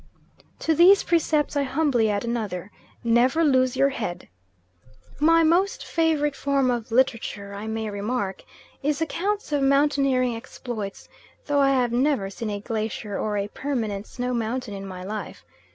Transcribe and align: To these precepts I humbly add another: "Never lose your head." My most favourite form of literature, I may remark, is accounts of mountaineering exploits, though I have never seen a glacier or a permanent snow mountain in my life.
To 0.61 0.73
these 0.73 1.03
precepts 1.03 1.55
I 1.55 1.61
humbly 1.61 2.09
add 2.09 2.25
another: 2.25 2.71
"Never 3.03 3.43
lose 3.43 3.75
your 3.77 3.89
head." 3.89 4.27
My 5.19 5.43
most 5.43 5.85
favourite 5.85 6.35
form 6.35 6.71
of 6.71 6.91
literature, 6.91 7.53
I 7.53 7.67
may 7.67 7.87
remark, 7.87 8.43
is 8.81 8.99
accounts 8.99 9.51
of 9.51 9.61
mountaineering 9.61 10.35
exploits, 10.35 11.07
though 11.45 11.59
I 11.59 11.69
have 11.69 11.91
never 11.91 12.31
seen 12.31 12.49
a 12.49 12.59
glacier 12.61 13.19
or 13.19 13.37
a 13.37 13.47
permanent 13.49 14.07
snow 14.07 14.33
mountain 14.33 14.73
in 14.73 14.87
my 14.87 15.03
life. 15.03 15.45